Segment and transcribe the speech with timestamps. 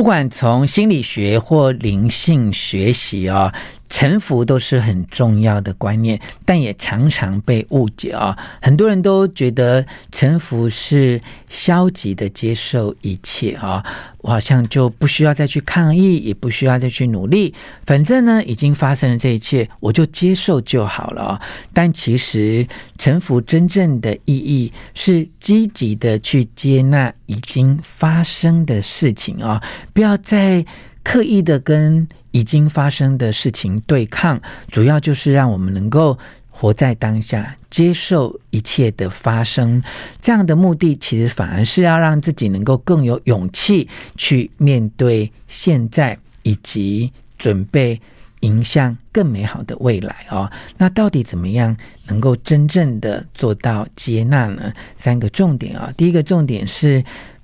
[0.00, 3.54] 不管从心理学或灵性学习啊。
[3.90, 8.38] 臣服都是很重要的观念，但也常常被误解啊！
[8.62, 11.20] 很多人都觉得臣服是
[11.50, 13.84] 消极的接受一切啊，
[14.18, 17.52] 我好像就不需要再去抗议，也不需要再去努力，
[17.84, 21.40] 反正呢，已经发生了这一切，我就接受就好了啊！
[21.74, 22.66] 但其实
[22.96, 29.60] 臣服真正的意义是积极的去接纳已经发生的事情啊，
[29.92, 30.64] 不要再
[31.02, 36.18] 刻意的跟已经发生的事情对抗，主要就是让我们能够
[36.48, 39.82] 活在当下，接受一切的发生。
[40.20, 47.98] 这样的目的，其实反而是要让自己能够更有勇气去面对现在，以及准备
[48.40, 50.50] 迎向更美好的未来哦。
[50.76, 54.72] 那到底怎么样能够真正的做到接纳呢？
[54.98, 57.02] 三个重点啊，第一个重点是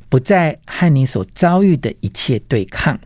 [0.09, 2.99] 不再和你所遭遇的一切对抗。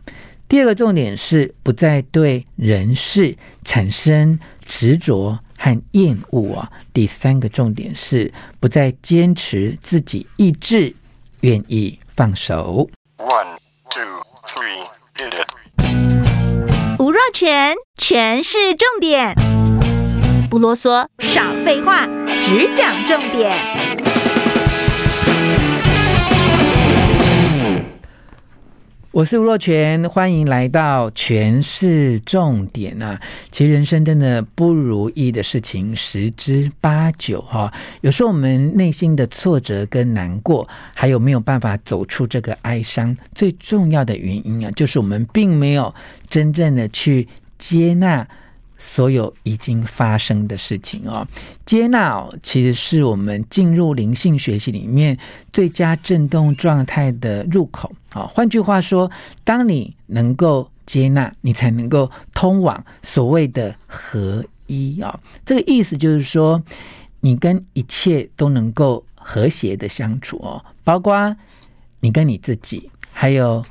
[0.51, 6.69] 第二个重点是不再对人事产生执着和厌恶啊。
[6.91, 10.93] 第三个重点是不再坚持自己意志，
[11.39, 12.89] 愿意放手。
[13.17, 13.57] One,
[13.89, 14.03] two,
[14.45, 14.83] three,
[15.15, 16.99] hit it.
[16.99, 19.33] 吴若全，全是重点，
[20.49, 22.05] 不啰嗦，少废话，
[22.41, 24.20] 只讲重点。
[29.11, 33.19] 我是吴若泉，欢迎来到全是重点啊！
[33.51, 37.69] 其实人生真的不如意的事情十之八九哈。
[37.99, 45.93] 有时候我们内心的挫折跟难过，还有没有办法走出这个哀伤，最重要的原因啊，就是我们并没有
[46.29, 48.25] 真正的去接纳。
[48.83, 51.25] 所有已经发生的事情哦，
[51.67, 55.15] 接纳其实是我们进入灵性学习里面
[55.53, 58.23] 最佳振动状态的入口啊。
[58.23, 59.09] 换句话说，
[59.43, 65.17] 当你能够接纳，你才能够通往所谓的合一啊。
[65.45, 66.61] 这个意思就是说，
[67.19, 71.33] 你跟一切都能够和谐的相处哦，包括
[71.99, 73.63] 你跟你自己，还有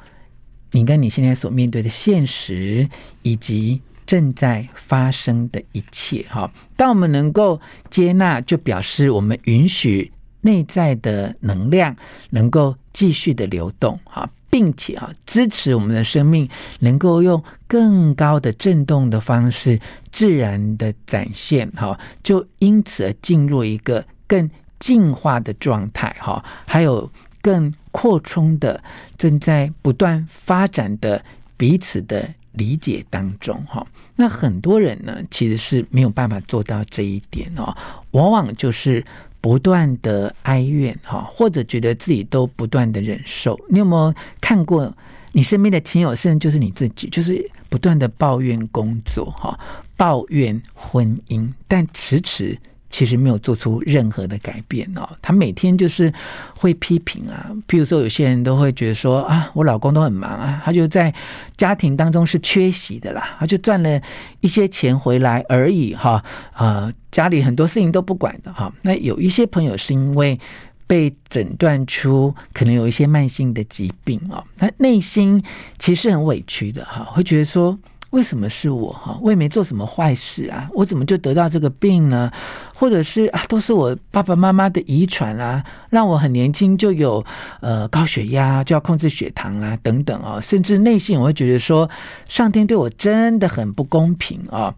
[0.71, 2.89] 你跟你现在所面对的现实，
[3.23, 3.83] 以及。
[4.11, 7.61] 正在发生的一切，哈，当我们能够
[7.91, 10.11] 接纳，就表示我们允许
[10.41, 11.95] 内在的能量
[12.31, 16.49] 能够继续的流动，哈，并且啊，支持我们的生命
[16.81, 19.79] 能够用更高的振动的方式
[20.11, 24.51] 自然的展现，哈，就因此而进入一个更
[24.81, 27.09] 进化的状态，哈，还有
[27.41, 28.83] 更扩充的
[29.17, 31.25] 正在不断发展的
[31.57, 33.87] 彼此的理解当中，哈。
[34.17, 37.77] 那很多人呢，其实是没有办法做到这一点哦，
[38.11, 39.05] 往往就是
[39.41, 43.59] 不断的哀怨哈，或者觉得自己都不断的忍受。
[43.69, 44.95] 你有没有看过
[45.33, 49.59] 你身边的亲友，甚至就是你自己，就是不断的抱怨工作哈，
[49.97, 52.59] 抱怨婚姻，但迟迟。
[52.91, 56.13] 其实没有做出任何的改变哦，他每天就是
[56.57, 61.15] 会批评啊，譬如说有些人都会觉得说啊，我老公都很忙啊，他就在
[61.57, 64.01] 家庭当中是缺席的啦，他就赚了
[64.41, 68.73] 一些钱回来而已哈，啊，家里很多事情都不管的哈。
[68.83, 70.39] 那有一些朋友是因为
[70.87, 75.43] 被诊断出可能有一些慢性的疾病哦，他内心
[75.79, 77.79] 其实很委屈的哈，会觉得说。
[78.11, 79.19] 为什么是我哈？
[79.23, 82.31] 我也没做什么坏事啊，我怎么就得到这个病呢？
[82.75, 87.25] 或者是啊，都是我爸爸妈妈的遗传啊，让我很年轻就有
[87.61, 91.89] 呃高血压，就要控制血糖啊等等啊，甚至内心我会觉得说，
[92.29, 94.75] 上天对我真的很不公平啊。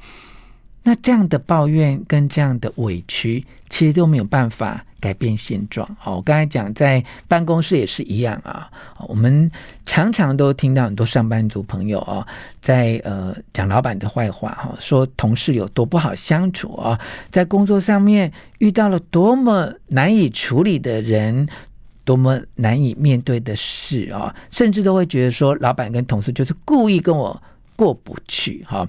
[0.83, 5.89] 那这样的抱怨跟这样的委屈，其实都没有办法改变现状。
[5.99, 8.69] 好，我刚才讲在办公室也是一样啊。
[9.07, 9.49] 我们
[9.87, 12.27] 常常都听到很多上班族朋友啊，
[12.61, 16.99] 在呃讲老板的坏话哈，说同事有多不好相处啊，
[17.31, 21.49] 在工作上面遇到了多么难以处理的人，
[22.05, 27.41] 多么难以面对的事啊，甚至都会觉得说，老板跟同事就是故意跟我
[27.77, 28.89] 过不去哈。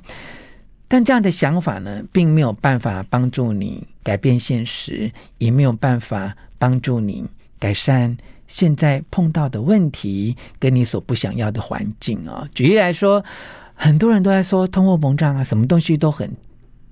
[0.93, 7.25] 但这样的想法呢，并没有办法帮助你改变现实，也没有办法帮助你
[7.57, 8.15] 改善
[8.47, 12.47] 现在碰到的问题，跟你所不想要的环境啊。
[12.53, 13.25] 举例来说，
[13.73, 16.31] 很多人都在说通货膨胀啊，什么东西都很，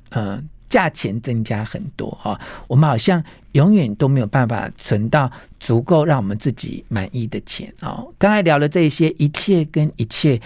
[0.09, 2.41] 呃，价钱增加很多哈。
[2.67, 8.03] 我们好像永远都没有办法存到足够让我们自己满意的钱啊。
[8.17, 10.41] 刚才聊了这些，一切跟一切。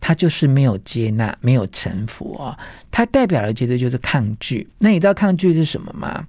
[0.00, 2.58] 他就是没有接纳，没有臣服啊、哦！
[2.90, 4.66] 它代表的绝对就是抗拒。
[4.78, 6.26] 那你知道抗拒是什么吗？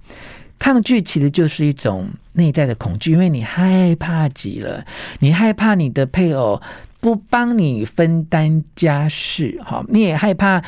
[0.58, 4.84] 抗拒其实就是一种内在的恐惧，因为你害怕极了，
[5.20, 6.60] 你害怕你的配偶
[7.00, 10.62] 不帮你分担家事，哈，你也害怕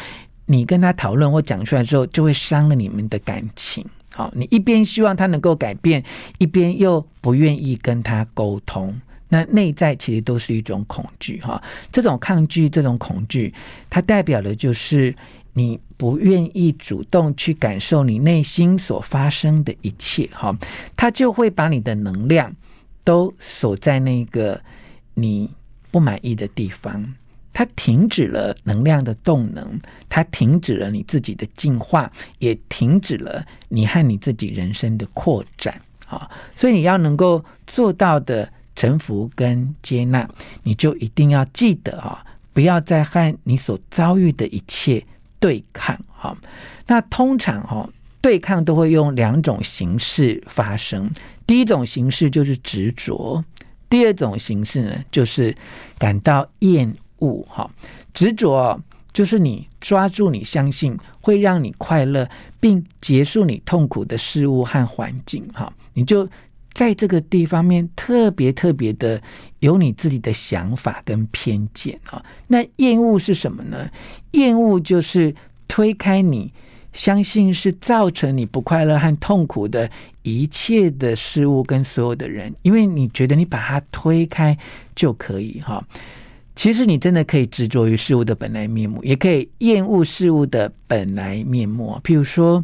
[0.47, 3.85] 你跟他讨论或讲出来之后就会伤了你们的感情，
[4.15, 6.03] 好，你一边希望他能够改变，
[6.39, 8.99] 一边又不愿意跟他沟通，
[9.33, 13.51] 那内在其实都是一种恐惧，哈，这种抗拒，这种恐惧，
[13.89, 15.15] 它代表的就是
[15.55, 20.55] 你不愿意主动去感受你内心所发生的一切，哈，
[20.95, 22.55] 它就会把你的能量
[23.03, 24.61] 都锁在那个
[25.15, 25.51] 你。
[25.93, 27.15] 不满意的地方，
[27.53, 36.31] 它停止了能量的动能，它停止了你自己的进化，也停止了你和你自己人生的扩展啊！
[36.57, 38.51] 所以你要能够做到的
[38.83, 40.29] 臣服跟接纳，
[40.65, 42.21] 你就一定要记得啊，
[42.53, 45.07] 不要再和你所遭遇的一切
[45.39, 46.37] 对抗哈。
[46.89, 47.89] 那通常哈，
[48.21, 51.09] 对抗都会用两种形式发生，
[51.47, 53.45] 第一种形式就是执着。
[53.89, 55.55] 第二种形式呢，就是
[55.97, 57.71] 感到厌恶哈，
[58.13, 58.77] 执着
[59.13, 66.29] 就是你抓住你相信会让你快乐并结束你痛苦的事物和环境哈，你就
[66.73, 69.21] 在这个地方面特别特别的
[69.61, 72.25] 有你自己的想法跟偏见啊。
[72.47, 73.89] 那厌恶是什么呢？
[74.33, 75.35] 厌恶就是
[75.69, 76.53] 推开你。
[76.93, 79.91] 相信是造成你不快乐和痛苦的
[80.21, 84.55] 一切的事物跟所有的人，因为你觉得你把它推开
[84.95, 85.83] 就可以哈。
[86.55, 91.99] 其实你真的可以执着于事物的本来面目，也可以厌恶事物的本来面目。
[92.05, 92.63] 譬如说，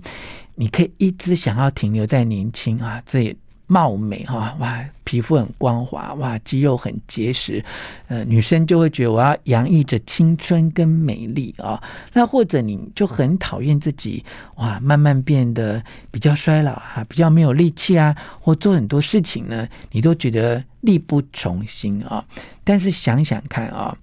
[0.56, 3.34] 你可以一直想要停留在年轻啊，这也。
[3.69, 7.62] 貌美哈哇，皮肤很光滑哇，肌肉很结实，
[8.09, 11.81] 呃，女生就会觉得我要洋溢着青春跟美丽啊。
[12.15, 14.25] 那或者你就很讨厌自己
[14.56, 15.81] 哇，慢慢变得
[16.11, 22.25] 比较衰老啊，比较没有力气啊，或做很多事情呢，你都觉得力不从心啊。
[22.65, 23.94] 但是想想看啊，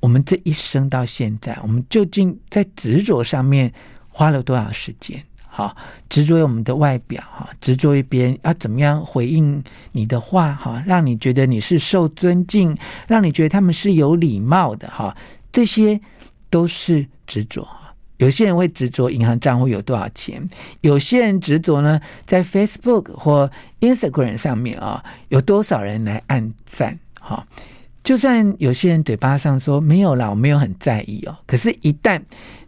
[0.00, 3.72] 我们这一生到现在，我们究竟在执着上面
[4.08, 5.22] 花了多少时间？
[5.54, 5.76] 好，
[6.08, 9.62] 执着于我们的外表，哈，执着于别人要怎么样回应
[9.92, 12.74] 你的话，哈，让你觉得你是受尊敬，
[13.06, 15.14] 让你觉得他们是有礼貌的，哈，
[15.52, 16.00] 这些
[16.48, 17.68] 都是执着。
[18.16, 20.42] 有些人会执着银行账户有多少钱，
[20.80, 23.50] 有些人执着呢，在 Facebook 或
[23.80, 27.46] Instagram 上面啊，有多少人来按赞，哈，
[28.02, 32.22] 就算有些人嘴巴上说没有啦，我没有很在意哦，可是，一旦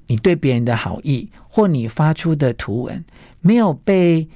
[0.06, 3.04] 你对别人的好意，或你发出的图文
[3.40, 4.26] 没有被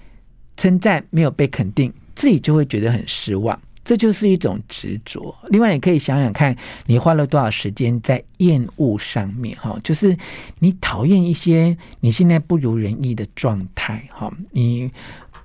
[0.57, 3.59] 称赞，没有被肯定，自己就会觉得很失望。
[3.85, 5.35] 这就是一种执着。
[5.49, 6.57] 另外，你可以想想看，
[6.87, 9.57] 你花了多少时间在厌恶上面？
[9.57, 10.17] 哈，就是
[10.59, 14.07] 你讨厌一些你现在不如人意的状态。
[14.11, 14.91] 哈，你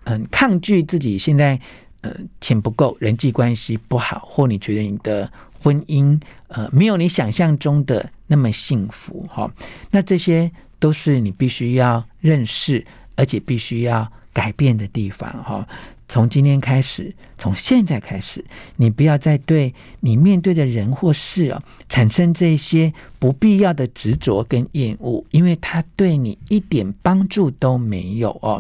[0.04, 1.60] 嗯抗拒自己现在
[2.02, 5.30] 呃钱不够，人际关系不好，或你觉得你的。
[5.64, 9.48] 婚姻呃没有你想象中的那么幸福哈，
[9.92, 12.84] 那这些都是你必须要认识，
[13.16, 15.68] 而且必须要改变的地方哈。
[16.08, 18.44] 从今天开始，从现在开始，
[18.76, 28.60] 你不要再对你面对的人或事啊产生这些不必要的执着跟厌恶，因为它对你一点帮助都没有哦。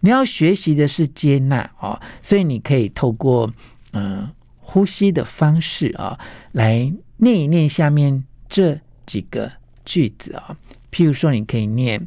[0.00, 3.50] 你要学习的是接纳哦，所以你可以透过
[3.94, 4.28] 嗯。
[4.66, 6.18] 呼吸的方式啊，
[6.52, 9.50] 来念一念下面这几个
[9.84, 10.56] 句子啊。
[10.90, 12.06] 譬如说，你可以念：“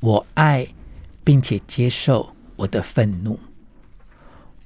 [0.00, 0.66] 我爱
[1.24, 3.38] 并且接受我的愤怒，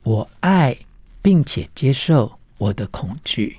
[0.02, 0.76] 我爱
[1.22, 3.58] 并且接受我的恐惧，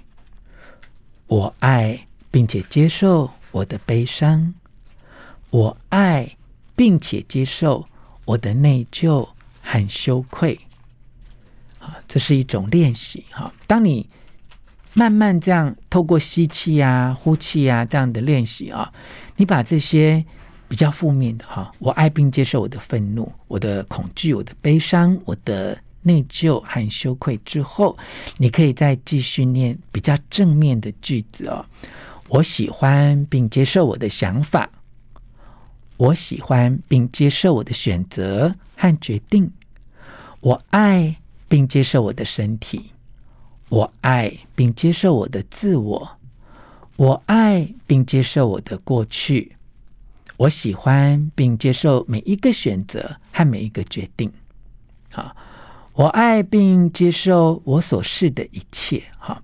[1.28, 4.54] 我爱并且接受我的悲伤，
[5.50, 6.38] 我爱
[6.76, 7.88] 并且接受
[8.26, 9.28] 我的内疚
[9.62, 10.60] 和羞愧。”
[12.08, 13.54] 这是一种练习哈。
[13.66, 14.10] 当你
[14.98, 18.92] 慢慢这样透过吸气啊、呼气啊这样的练习啊，
[19.36, 20.26] 你把这些
[20.68, 27.96] 比较负面的哈，我爱并接受我的愤怒、我的恐惧、我的悲伤、我的内疚和羞愧之后，
[28.38, 31.64] 你可以再继续念比较正面的句子哦。
[32.28, 34.68] 我喜欢并接受我的想法，
[35.98, 39.52] 我喜欢并接受我的选择和决定，
[40.40, 41.16] 我爱。
[41.50, 42.92] 并接受我的身体，
[43.70, 46.18] 我爱并接受我的自我，
[46.96, 49.52] 我爱并接受我的过去，
[50.38, 54.32] 我喜欢并接受每一个选择和每一个决定。
[55.12, 55.36] 好，
[55.94, 59.04] 我爱并接受我所是的一切。
[59.18, 59.44] 好，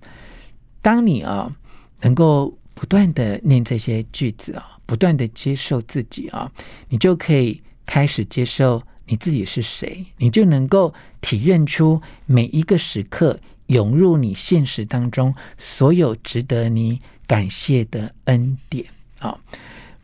[0.80, 1.54] 当你啊
[2.00, 6.50] 能够不断的念这些句子啊，不断的接受自己啊，
[6.88, 8.82] 你就可以开始接受。
[9.06, 18.84] 你自己是谁，你就能够体认出每一个时刻涌入你现实当中所有值得你感谢的恩典
[19.20, 19.38] 啊、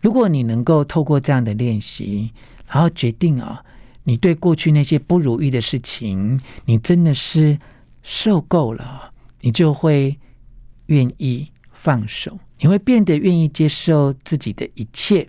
[0.01, 2.31] 如果你能够透过这样的练习，
[2.67, 3.63] 然后决定啊、
[4.05, 7.59] 你对过去那些不如意的事情，你真的是
[8.03, 9.13] 受够了，
[9.43, 10.17] 你就会
[10.87, 15.29] 愿意放手，你会变得愿意接受自己的一切，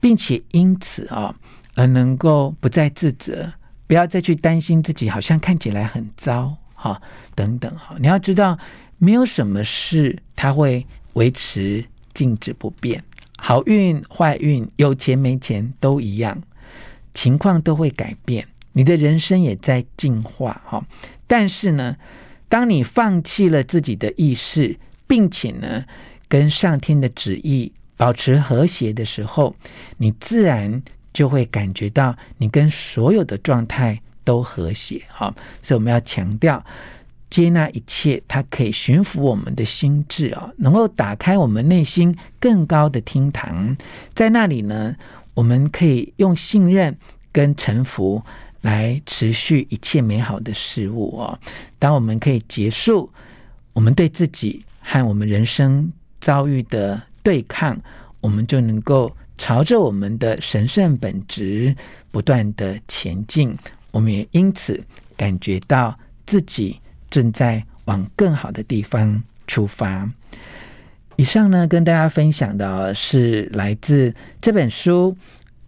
[0.00, 1.34] 并且因此啊、
[1.74, 3.52] 而能够不再自责，
[3.86, 6.56] 不要再去担心自己好像看起来很糟。
[6.82, 6.98] 好，
[7.34, 8.58] 等等哈，你要知道，
[8.96, 11.84] 没有什么事它会维持
[12.14, 13.04] 静止不变，
[13.36, 16.42] 好运坏运，有钱没钱都一样，
[17.12, 20.82] 情况都会改变，你的人生也在进化哈。
[21.26, 21.94] 但是呢，
[22.48, 24.74] 当你放弃了自己的意识，
[25.06, 25.84] 并且呢，
[26.28, 29.54] 跟上天的旨意保持和谐的时候，
[29.98, 30.82] 你自然
[31.12, 34.00] 就会感觉到你跟所有的状态。
[34.24, 36.64] 都和谐哈，所以我们要强调
[37.28, 43.76] 接纳一切，它可以驯服我们的心智啊，能够打开我们内心更高的厅堂，
[44.14, 44.96] 在那里呢，
[45.34, 46.96] 我们可以用信任
[47.30, 48.20] 跟臣服
[48.62, 51.38] 来持续一切美好的事物哦。
[51.78, 53.08] 当我们可以结束
[53.72, 57.80] 我们对自己和我们人生遭遇的对抗，
[58.20, 61.74] 我们就能够朝着我们的神圣本质
[62.10, 63.56] 不断的前进。
[63.90, 64.82] 我们也因此
[65.16, 66.80] 感觉到自己
[67.10, 70.08] 正在往更好的地方出发。
[71.16, 75.16] 以上呢，跟大家分享的是来自这本书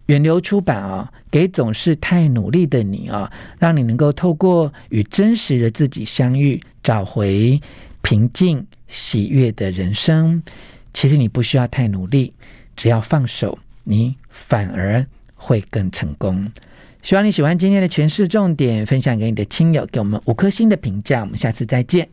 [0.06, 7.60] 远流出版啊，给总是太努力的你啊，让你能够透过与真实的自己相遇，找回
[8.00, 10.42] 平静喜悦的人生。
[10.94, 12.32] 其实你不需要太努力，
[12.76, 16.50] 只要放手，你反而会更成功。
[17.02, 21.20] 希望你喜欢今天的全市重点，分享给你的亲友，给我们五颗星的评价。
[21.20, 22.08] 我们下次再见。